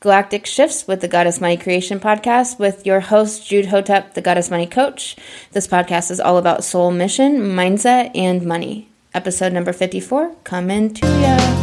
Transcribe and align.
Galactic 0.00 0.46
Shifts 0.46 0.88
with 0.88 1.02
the 1.02 1.08
Goddess 1.08 1.42
Money 1.42 1.58
Creation 1.58 2.00
podcast 2.00 2.58
with 2.58 2.86
your 2.86 3.00
host, 3.00 3.46
Jude 3.46 3.66
Hotep, 3.66 4.14
the 4.14 4.22
Goddess 4.22 4.50
Money 4.50 4.66
Coach. 4.66 5.14
This 5.52 5.68
podcast 5.68 6.10
is 6.10 6.18
all 6.18 6.38
about 6.38 6.64
soul 6.64 6.90
mission, 6.90 7.40
mindset, 7.42 8.10
and 8.14 8.42
money. 8.46 8.88
Episode 9.12 9.52
number 9.52 9.74
54 9.74 10.36
coming 10.42 10.94
to 10.94 11.06
ya. 11.06 11.59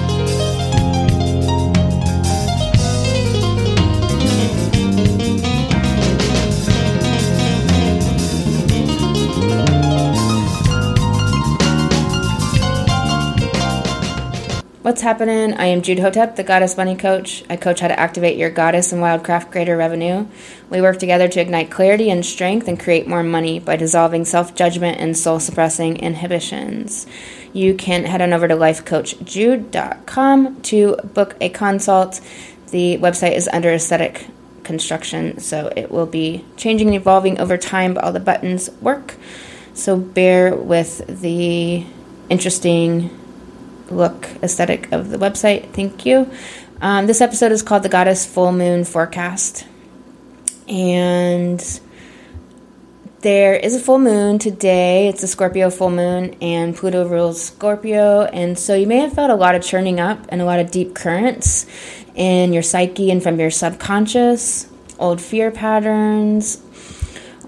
What's 14.88 15.02
happening? 15.02 15.54
I 15.56 15.66
am 15.66 15.82
Jude 15.82 16.00
Hotep, 16.00 16.38
the 16.38 16.46
Goddess 16.46 16.78
Money 16.78 16.96
Coach. 16.96 17.44
I 17.50 17.58
coach 17.58 17.82
how 17.82 17.90
to 17.90 18.00
activate 18.00 18.38
your 18.38 18.50
goddess 18.50 18.94
and 18.94 19.02
wildcraft 19.02 19.52
greater 19.52 19.76
revenue. 19.76 20.28
We 20.70 20.80
work 20.80 20.98
together 20.98 21.28
to 21.28 21.41
ignite 21.41 21.70
clarity 21.70 22.09
and 22.09 22.26
strength 22.26 22.70
and 22.70 22.80
create 22.80 23.05
more 23.05 23.22
money 23.22 23.59
by 23.59 23.76
dissolving 23.76 24.23
self 24.23 24.55
judgment 24.55 25.02
and 25.02 25.18
soul 25.18 25.42
suppressing 25.42 25.98
inhibitions. 25.98 27.05
You 27.52 27.73
can 27.73 28.05
head 28.05 28.22
on 28.22 28.31
over 28.31 28.48
to 28.48 28.55
lifecoachjude.com 28.55 30.62
to 30.62 30.95
book 30.95 31.36
a 31.42 31.50
consult. 31.50 32.22
The 32.72 32.98
website 33.00 33.36
is 33.36 33.50
under 33.52 33.73
aesthetic 33.73 34.28
construction, 34.64 35.42
so 35.42 35.70
it 35.76 35.92
will 35.92 36.06
be 36.06 36.45
changing 36.56 36.88
and 36.88 36.95
evolving 36.95 37.42
over 37.42 37.58
time, 37.58 37.94
but 37.94 38.06
all 38.06 38.14
the 38.14 38.22
buttons 38.22 38.70
work. 38.80 39.16
So 39.73 39.98
bear 39.98 40.56
with 40.56 41.22
the 41.22 41.86
interesting 42.30 43.09
look 43.91 44.27
aesthetic 44.44 44.91
of 44.91 45.09
the 45.09 45.18
website. 45.18 45.72
Thank 45.73 46.05
you. 46.05 46.30
Um, 46.82 47.08
this 47.08 47.22
episode 47.22 47.52
is 47.52 47.64
called 47.64 47.84
The 47.84 47.90
Goddess 47.90 48.26
Full 48.26 48.52
Moon 48.52 48.84
Forecast. 48.84 49.66
And 50.68 51.62
there 53.22 53.56
is 53.56 53.76
a 53.76 53.80
full 53.80 54.00
moon 54.00 54.38
today. 54.38 55.08
It's 55.08 55.23
a 55.23 55.28
Scorpio 55.28 55.70
full 55.70 55.89
moon, 55.89 56.36
and 56.39 56.76
Pluto 56.76 57.08
rules 57.08 57.42
Scorpio. 57.42 58.23
And 58.23 58.59
so 58.59 58.76
you 58.76 58.86
may 58.86 58.98
have 58.98 59.14
felt 59.14 59.31
a 59.31 59.36
lot 59.36 59.56
of 59.56 59.64
churning 59.64 60.00
up 60.00 60.20
and 60.30 60.42
a 60.42 60.45
lot 60.45 60.59
of 60.59 60.70
deep 60.70 60.94
currents 60.94 61.66
in 62.16 62.54
your 62.54 62.64
psyche 62.64 63.09
and 63.09 63.22
from 63.23 63.39
your 63.39 63.52
subconscious, 63.52 64.70
old 65.00 65.20
fear 65.20 65.50
patterns, 65.52 66.61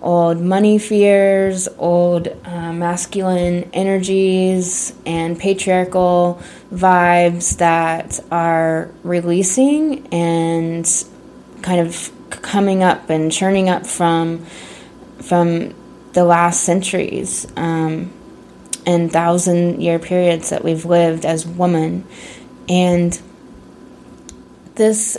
old 0.02 0.40
money 0.40 0.78
fears, 0.78 1.68
old 1.78 2.28
uh, 2.46 2.74
masculine 2.74 3.70
energies, 3.74 4.94
and 5.06 5.40
patriarchal 5.40 6.42
vibes 6.74 7.58
that 7.58 8.20
are 8.32 8.92
releasing 9.04 10.08
and 10.08 11.06
kind 11.62 11.80
of 11.86 12.12
coming 12.30 12.84
up 12.84 13.10
and 13.10 13.32
churning 13.32 13.70
up 13.70 13.86
from 13.86 14.46
from 15.22 15.74
the 16.14 16.24
last 16.24 16.64
centuries 16.64 17.46
um, 17.56 18.12
and 18.86 19.12
thousand 19.12 19.82
year 19.82 20.00
periods 20.00 20.50
that 20.50 20.64
we've 20.64 20.86
lived 20.86 21.26
as 21.26 21.46
women. 21.46 22.06
And 22.68 23.20
this 24.76 25.18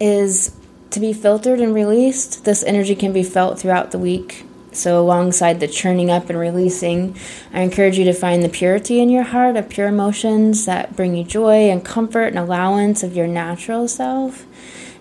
is 0.00 0.54
to 0.94 1.00
be 1.00 1.12
filtered 1.12 1.60
and 1.60 1.74
released. 1.74 2.44
This 2.44 2.62
energy 2.62 2.94
can 2.94 3.12
be 3.12 3.24
felt 3.24 3.58
throughout 3.58 3.90
the 3.90 3.98
week. 3.98 4.46
So, 4.70 5.00
alongside 5.00 5.60
the 5.60 5.68
churning 5.68 6.10
up 6.10 6.30
and 6.30 6.38
releasing, 6.38 7.16
I 7.52 7.60
encourage 7.60 7.98
you 7.98 8.04
to 8.06 8.12
find 8.12 8.42
the 8.42 8.48
purity 8.48 9.00
in 9.00 9.08
your 9.08 9.22
heart 9.22 9.56
of 9.56 9.68
pure 9.68 9.88
emotions 9.88 10.66
that 10.66 10.96
bring 10.96 11.14
you 11.14 11.22
joy 11.22 11.68
and 11.70 11.84
comfort 11.84 12.26
and 12.26 12.38
allowance 12.38 13.02
of 13.02 13.14
your 13.14 13.28
natural 13.28 13.86
self. 13.86 14.46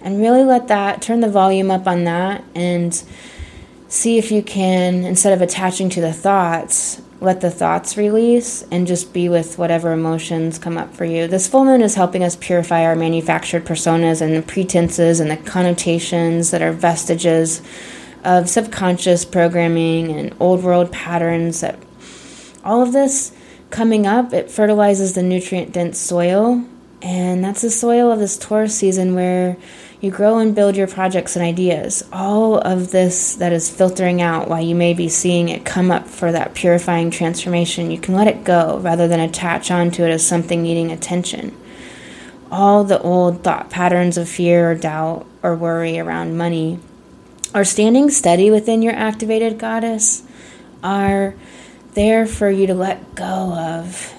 And 0.02 0.20
really 0.20 0.44
let 0.44 0.68
that 0.68 1.02
turn 1.02 1.22
the 1.22 1.30
volume 1.30 1.72
up 1.72 1.88
on 1.88 2.04
that 2.04 2.44
and 2.54 3.04
see 3.88 4.18
if 4.18 4.32
you 4.32 4.44
can, 4.44 5.04
instead 5.06 5.34
of 5.34 5.42
attaching 5.42 5.90
to 5.92 6.02
the 6.02 6.14
thoughts, 6.14 7.02
let 7.24 7.40
the 7.40 7.50
thoughts 7.50 7.96
release 7.96 8.64
and 8.70 8.86
just 8.86 9.14
be 9.14 9.30
with 9.30 9.58
whatever 9.58 9.94
emotions 9.94 10.60
come 10.60 10.78
up 10.78 10.94
for 10.94 11.06
you. 11.06 11.26
This 11.26 11.48
full 11.48 11.64
moon 11.64 11.82
is 11.82 11.96
helping 11.96 12.22
us 12.22 12.36
purify 12.36 12.84
our 12.84 12.98
manufactured 12.98 13.66
personas 13.66 14.22
and 14.22 14.46
pretenses 14.46 15.22
and 15.22 15.32
the 15.32 15.38
connotations 15.38 16.52
that 16.52 16.62
are 16.62 16.74
vestiges 16.74 17.62
of 18.26 18.50
subconscious 18.50 19.24
programming 19.24 20.12
and 20.12 20.36
old 20.42 20.64
world 20.64 20.92
patterns 20.92 21.62
that 21.62 21.80
all 22.66 22.82
of 22.82 22.92
this 22.92 23.34
coming 23.70 24.06
up 24.06 24.34
it 24.34 24.52
fertilizes 24.52 25.14
the 25.14 25.24
nutrient 25.24 25.72
dense 25.72 25.98
soil 25.98 26.64
and 27.02 27.44
that's 27.44 27.62
the 27.62 27.70
soil 27.70 28.12
of 28.12 28.20
this 28.20 28.38
Taurus 28.38 28.78
season 28.78 29.16
where 29.16 29.58
you 30.04 30.12
grow 30.12 30.40
and 30.40 30.54
build 30.54 30.76
your 30.76 30.86
projects 30.86 31.38
and 31.38 31.46
ideas. 31.46 32.04
All 32.12 32.58
of 32.58 32.92
this 32.92 33.36
that 33.36 33.54
is 33.54 33.70
filtering 33.70 34.22
out 34.22 34.50
while 34.50 34.62
you 34.62 34.76
may 34.76 34.94
be 34.94 35.08
seeing 35.08 35.48
it 35.48 35.64
come 35.64 35.92
up 35.92 36.10
for 36.10 36.30
that 36.30 36.54
purifying 36.54 37.10
transformation, 37.10 37.90
you 37.90 37.98
can 37.98 38.14
let 38.14 38.28
it 38.28 38.44
go 38.44 38.80
rather 38.80 39.08
than 39.08 39.22
attach 39.22 39.72
onto 39.72 40.04
it 40.04 40.10
as 40.10 40.28
something 40.28 40.62
needing 40.62 40.92
attention. 40.92 41.56
All 42.52 42.84
the 42.84 43.02
old 43.02 43.46
thought 43.46 43.70
patterns 43.70 44.18
of 44.18 44.28
fear 44.28 44.72
or 44.72 44.76
doubt 44.76 45.26
or 45.42 45.56
worry 45.56 45.98
around 45.98 46.36
money 46.36 46.80
are 47.54 47.64
standing 47.64 48.10
steady 48.10 48.52
within 48.52 48.82
your 48.82 48.94
activated 48.94 49.58
goddess, 49.58 50.22
are 50.84 51.34
there 51.94 52.28
for 52.28 52.50
you 52.50 52.68
to 52.68 52.74
let 52.74 53.16
go 53.16 53.24
of 53.24 54.14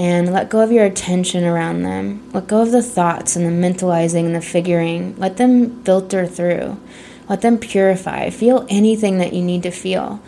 and 0.00 0.32
let 0.32 0.48
go 0.48 0.60
of 0.60 0.72
your 0.72 0.86
attention 0.86 1.44
around 1.44 1.82
them. 1.82 2.22
Let 2.32 2.46
go 2.46 2.62
of 2.62 2.72
the 2.72 2.82
thoughts 2.82 3.36
and 3.36 3.44
the 3.44 3.50
mentalizing 3.50 4.24
and 4.24 4.34
the 4.34 4.40
figuring. 4.40 5.14
Let 5.18 5.36
them 5.36 5.84
filter 5.84 6.26
through. 6.26 6.80
Let 7.28 7.42
them 7.42 7.58
purify. 7.58 8.30
Feel 8.30 8.64
anything 8.70 9.18
that 9.18 9.34
you 9.34 9.42
need 9.42 9.62
to 9.64 9.70
feel. 9.70 10.22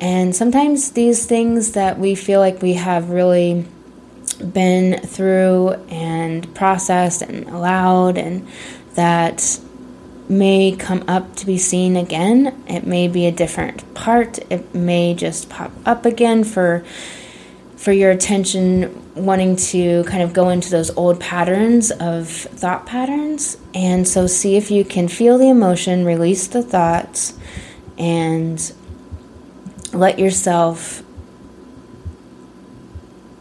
And 0.00 0.34
sometimes 0.34 0.92
these 0.92 1.26
things 1.26 1.72
that 1.72 1.98
we 1.98 2.14
feel 2.14 2.40
like 2.40 2.62
we 2.62 2.72
have 2.74 3.10
really 3.10 3.66
been 4.54 4.98
through 5.02 5.72
and 5.90 6.52
processed 6.54 7.20
and 7.20 7.46
allowed, 7.50 8.16
and 8.16 8.48
that 8.94 9.60
may 10.30 10.74
come 10.74 11.04
up 11.06 11.36
to 11.36 11.44
be 11.44 11.58
seen 11.58 11.94
again. 11.94 12.64
It 12.66 12.86
may 12.86 13.06
be 13.06 13.26
a 13.26 13.32
different 13.32 13.92
part. 13.92 14.38
It 14.50 14.74
may 14.74 15.12
just 15.12 15.50
pop 15.50 15.72
up 15.84 16.06
again 16.06 16.42
for 16.42 16.82
for 17.76 17.92
your 17.92 18.10
attention 18.10 18.99
wanting 19.14 19.56
to 19.56 20.04
kind 20.04 20.22
of 20.22 20.32
go 20.32 20.50
into 20.50 20.70
those 20.70 20.90
old 20.96 21.20
patterns 21.20 21.90
of 21.90 22.28
thought 22.28 22.86
patterns. 22.86 23.56
And 23.74 24.06
so, 24.06 24.26
see 24.26 24.56
if 24.56 24.70
you 24.70 24.84
can 24.84 25.08
feel 25.08 25.38
the 25.38 25.48
emotion, 25.48 26.04
release 26.04 26.46
the 26.46 26.62
thoughts, 26.62 27.38
and 27.98 28.72
let 29.92 30.18
yourself 30.18 31.02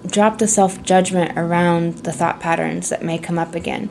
drop 0.06 0.40
the 0.40 0.48
self 0.48 0.82
judgment 0.84 1.38
around 1.38 2.00
the 2.00 2.12
thought 2.12 2.40
patterns 2.40 2.90
that 2.90 3.04
may 3.04 3.18
come 3.18 3.38
up 3.38 3.56
again. 3.56 3.90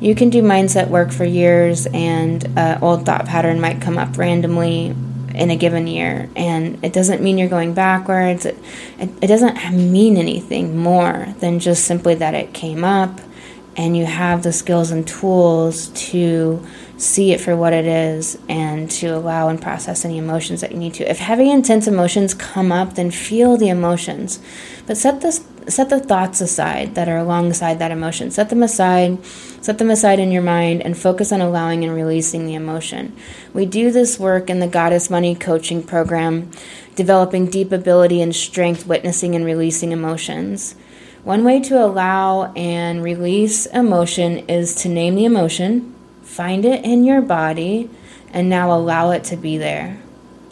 You 0.00 0.16
can 0.16 0.30
do 0.30 0.42
mindset 0.42 0.88
work 0.88 1.12
for 1.12 1.24
years, 1.24 1.86
and 1.86 2.44
an 2.56 2.82
old 2.82 3.06
thought 3.06 3.26
pattern 3.26 3.60
might 3.60 3.80
come 3.80 3.98
up 3.98 4.18
randomly 4.18 4.96
in 5.34 5.50
a 5.50 5.56
given 5.56 5.86
year 5.86 6.28
and 6.36 6.82
it 6.84 6.92
doesn't 6.92 7.22
mean 7.22 7.38
you're 7.38 7.48
going 7.48 7.74
backwards. 7.74 8.46
It, 8.46 8.58
it, 8.98 9.10
it, 9.22 9.26
doesn't 9.26 9.56
mean 9.72 10.16
anything 10.16 10.76
more 10.76 11.34
than 11.40 11.58
just 11.58 11.84
simply 11.84 12.14
that 12.16 12.34
it 12.34 12.52
came 12.52 12.84
up 12.84 13.20
and 13.76 13.96
you 13.96 14.04
have 14.04 14.42
the 14.42 14.52
skills 14.52 14.90
and 14.90 15.06
tools 15.06 15.88
to 15.88 16.64
see 16.98 17.32
it 17.32 17.40
for 17.40 17.56
what 17.56 17.72
it 17.72 17.86
is 17.86 18.38
and 18.48 18.90
to 18.90 19.08
allow 19.08 19.48
and 19.48 19.60
process 19.60 20.04
any 20.04 20.18
emotions 20.18 20.60
that 20.60 20.72
you 20.72 20.78
need 20.78 20.94
to. 20.94 21.10
If 21.10 21.18
heavy 21.18 21.50
intense 21.50 21.86
emotions 21.86 22.34
come 22.34 22.70
up 22.70 22.94
then 22.94 23.10
feel 23.10 23.56
the 23.56 23.68
emotions. 23.68 24.40
But 24.86 24.96
set 24.96 25.20
this 25.20 25.38
set 25.68 25.88
the 25.88 26.00
thoughts 26.00 26.40
aside 26.40 26.94
that 26.94 27.08
are 27.08 27.18
alongside 27.18 27.78
that 27.78 27.90
emotion 27.90 28.30
set 28.30 28.48
them 28.48 28.62
aside 28.62 29.18
Set 29.62 29.78
them 29.78 29.90
aside 29.90 30.18
in 30.18 30.32
your 30.32 30.42
mind 30.42 30.82
and 30.82 30.98
focus 30.98 31.30
on 31.30 31.40
allowing 31.40 31.84
and 31.84 31.94
releasing 31.94 32.46
the 32.46 32.54
emotion. 32.54 33.14
We 33.54 33.64
do 33.64 33.92
this 33.92 34.18
work 34.18 34.50
in 34.50 34.58
the 34.58 34.66
Goddess 34.66 35.08
Money 35.08 35.36
Coaching 35.36 35.84
Program, 35.84 36.50
developing 36.96 37.46
deep 37.46 37.70
ability 37.70 38.20
and 38.20 38.34
strength 38.34 38.88
witnessing 38.88 39.36
and 39.36 39.44
releasing 39.44 39.92
emotions. 39.92 40.74
One 41.22 41.44
way 41.44 41.60
to 41.60 41.80
allow 41.80 42.52
and 42.54 43.04
release 43.04 43.66
emotion 43.66 44.38
is 44.48 44.74
to 44.82 44.88
name 44.88 45.14
the 45.14 45.26
emotion, 45.26 45.94
find 46.24 46.64
it 46.64 46.84
in 46.84 47.04
your 47.04 47.22
body, 47.22 47.88
and 48.32 48.50
now 48.50 48.72
allow 48.72 49.12
it 49.12 49.22
to 49.24 49.36
be 49.36 49.58
there. 49.58 50.02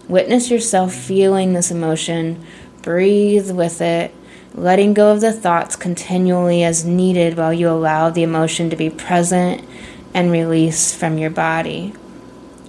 Witness 0.09 0.53
yourself 0.53 0.95
feeling 0.95 1.53
this 1.53 1.73
emotion, 1.73 2.47
breathe 2.83 3.51
with 3.51 3.81
it, 3.81 4.15
letting 4.55 4.95
go 4.95 5.13
of 5.13 5.21
the 5.21 5.33
thoughts 5.33 5.77
continually 5.77 6.63
as 6.63 6.85
needed 6.85 7.37
while 7.37 7.53
you 7.53 7.69
allow 7.69 8.11
the 8.11 8.23
emotion 8.23 8.71
to 8.71 8.77
be 8.77 8.91
present 8.91 9.65
and 10.13 10.31
release 10.31 10.95
from 10.95 11.19
your 11.19 11.31
body. 11.31 11.93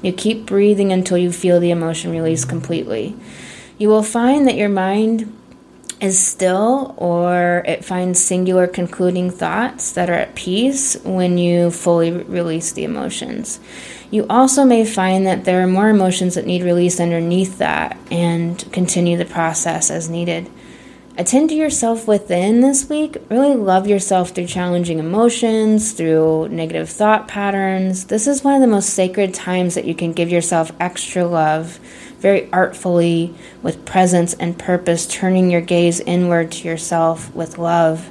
You 0.02 0.14
keep 0.14 0.46
breathing 0.46 0.92
until 0.92 1.18
you 1.18 1.32
feel 1.32 1.60
the 1.60 1.72
emotion 1.72 2.12
release 2.12 2.46
completely. 2.46 3.16
You 3.78 3.90
will 3.90 4.04
find 4.04 4.48
that 4.48 4.56
your 4.56 4.70
mind 4.70 5.36
is 6.00 6.20
still 6.20 6.96
or 6.98 7.64
it 7.68 7.86
finds 7.86 8.20
singular 8.20 8.66
concluding 8.66 9.30
thoughts 9.30 9.92
that 9.92 10.10
are 10.10 10.16
at 10.16 10.34
peace 10.34 10.96
when 11.04 11.38
you 11.38 11.70
fully 11.70 12.12
release 12.12 12.72
the 12.72 12.84
emotions. 12.84 13.60
You 14.10 14.26
also 14.28 14.66
may 14.66 14.84
find 14.84 15.26
that 15.28 15.46
there 15.46 15.62
are 15.62 15.68
more 15.68 15.90
emotions 15.90 16.36
that 16.36 16.48
need 16.48 16.64
release 16.64 17.00
underneath 17.00 17.60
that 17.60 17.98
and 18.10 18.60
continue 18.74 19.16
the 19.16 19.26
process 19.26 19.92
as 19.92 20.10
needed. 20.10 20.50
Attend 21.18 21.50
to 21.50 21.56
yourself 21.56 22.08
within 22.08 22.62
this 22.62 22.88
week. 22.88 23.18
Really 23.30 23.54
love 23.54 23.86
yourself 23.86 24.30
through 24.30 24.48
challenging 24.48 24.98
emotions, 24.98 25.92
through 25.92 26.48
negative 26.48 26.90
thought 26.90 27.28
patterns. 27.28 28.06
This 28.06 28.28
is 28.28 28.46
one 28.46 28.56
of 28.56 28.62
the 28.62 28.68
most 28.68 28.92
sacred 28.92 29.34
times 29.34 29.76
that 29.76 29.84
you 29.84 29.94
can 29.94 30.14
give 30.14 30.30
yourself 30.30 30.72
extra 30.80 31.26
love 31.26 31.80
very 32.20 32.50
artfully 32.54 33.36
with 33.62 33.84
presence 33.84 34.34
and 34.36 34.58
purpose, 34.58 35.06
turning 35.06 35.52
your 35.52 35.60
gaze 35.60 36.00
inward 36.00 36.52
to 36.54 36.68
yourself 36.68 37.34
with 37.36 37.58
love 37.58 38.10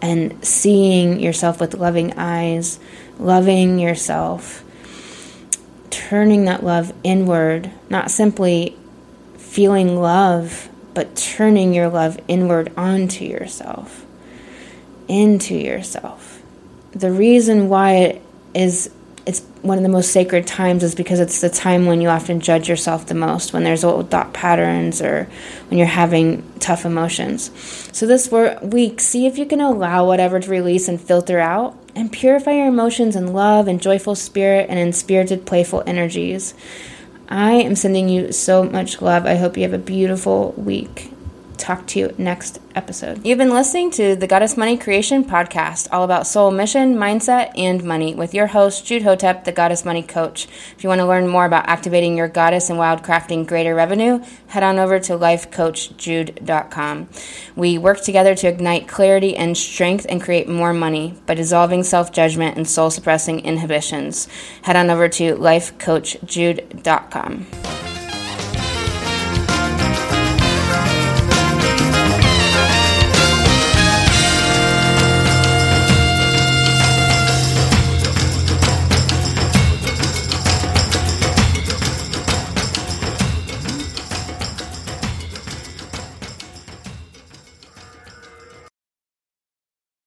and 0.00 0.44
seeing 0.44 1.20
yourself 1.20 1.60
with 1.60 1.74
loving 1.74 2.12
eyes, 2.14 2.80
loving 3.20 3.78
yourself, 3.78 4.64
turning 5.90 6.46
that 6.46 6.64
love 6.64 6.92
inward, 7.04 7.70
not 7.88 8.10
simply 8.10 8.76
feeling 9.36 10.00
love, 10.00 10.68
but 10.94 11.16
turning 11.16 11.74
your 11.74 11.88
love 11.88 12.18
inward 12.28 12.72
onto 12.76 13.24
yourself, 13.24 14.04
into 15.08 15.54
yourself. 15.54 16.42
The 16.92 17.10
reason 17.10 17.68
why 17.68 17.94
it 17.96 18.22
is 18.54 18.90
it's 19.24 19.40
one 19.62 19.78
of 19.78 19.84
the 19.84 19.88
most 19.88 20.10
sacred 20.10 20.46
times 20.46 20.82
is 20.82 20.94
because 20.94 21.20
it's 21.20 21.40
the 21.40 21.48
time 21.48 21.86
when 21.86 22.00
you 22.00 22.08
often 22.08 22.40
judge 22.40 22.68
yourself 22.68 23.06
the 23.06 23.14
most, 23.14 23.52
when 23.52 23.62
there's 23.62 23.84
old 23.84 24.10
thought 24.10 24.32
patterns 24.32 25.00
or 25.00 25.28
when 25.68 25.78
you're 25.78 25.86
having 25.86 26.42
tough 26.58 26.84
emotions. 26.84 27.50
So, 27.96 28.06
this 28.06 28.30
week, 28.62 29.00
see 29.00 29.26
if 29.26 29.38
you 29.38 29.46
can 29.46 29.60
allow 29.60 30.06
whatever 30.06 30.40
to 30.40 30.50
release 30.50 30.88
and 30.88 31.00
filter 31.00 31.38
out 31.38 31.78
and 31.94 32.10
purify 32.10 32.52
your 32.52 32.66
emotions 32.66 33.14
in 33.14 33.32
love 33.32 33.68
and 33.68 33.80
joyful 33.80 34.14
spirit 34.16 34.68
and 34.68 34.78
in 34.78 34.92
spirited, 34.92 35.46
playful 35.46 35.84
energies. 35.86 36.54
I 37.32 37.52
am 37.52 37.76
sending 37.76 38.10
you 38.10 38.30
so 38.30 38.62
much 38.62 39.00
love. 39.00 39.24
I 39.24 39.36
hope 39.36 39.56
you 39.56 39.62
have 39.62 39.72
a 39.72 39.78
beautiful 39.78 40.52
week 40.52 41.11
talk 41.56 41.86
to 41.88 41.98
you 41.98 42.14
next 42.18 42.60
episode. 42.74 43.24
You've 43.24 43.38
been 43.38 43.50
listening 43.50 43.90
to 43.92 44.16
the 44.16 44.26
Goddess 44.26 44.56
Money 44.56 44.76
Creation 44.76 45.24
podcast, 45.24 45.86
all 45.92 46.02
about 46.04 46.26
soul 46.26 46.50
mission, 46.50 46.96
mindset, 46.96 47.52
and 47.56 47.84
money, 47.84 48.14
with 48.14 48.34
your 48.34 48.48
host, 48.48 48.84
Jude 48.86 49.02
Hotep, 49.02 49.44
the 49.44 49.52
Goddess 49.52 49.84
Money 49.84 50.02
Coach. 50.02 50.46
If 50.76 50.82
you 50.82 50.88
want 50.88 51.00
to 51.00 51.06
learn 51.06 51.28
more 51.28 51.44
about 51.44 51.68
activating 51.68 52.16
your 52.16 52.28
goddess 52.28 52.70
and 52.70 52.78
wildcrafting 52.78 53.46
greater 53.46 53.74
revenue, 53.74 54.24
head 54.48 54.62
on 54.62 54.78
over 54.78 54.98
to 55.00 55.12
lifecoachjude.com. 55.12 57.08
We 57.56 57.78
work 57.78 58.00
together 58.00 58.34
to 58.34 58.48
ignite 58.48 58.88
clarity 58.88 59.36
and 59.36 59.56
strength 59.56 60.06
and 60.08 60.22
create 60.22 60.48
more 60.48 60.72
money 60.72 61.14
by 61.26 61.34
dissolving 61.34 61.82
self 61.82 62.12
judgment 62.12 62.56
and 62.56 62.68
soul 62.68 62.90
suppressing 62.90 63.40
inhibitions. 63.40 64.28
Head 64.62 64.76
on 64.76 64.90
over 64.90 65.08
to 65.08 65.34
lifecoachjude.com. 65.36 67.81